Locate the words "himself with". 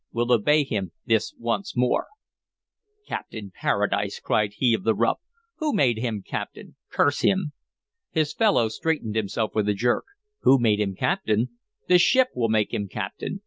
9.15-9.69